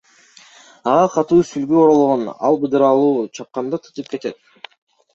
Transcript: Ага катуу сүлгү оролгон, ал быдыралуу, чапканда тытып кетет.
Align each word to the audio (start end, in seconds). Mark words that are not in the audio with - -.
Ага 0.93 1.03
катуу 1.17 1.39
сүлгү 1.51 1.79
оролгон, 1.83 2.25
ал 2.51 2.59
быдыралуу, 2.65 3.15
чапканда 3.39 3.85
тытып 3.89 4.15
кетет. 4.17 4.47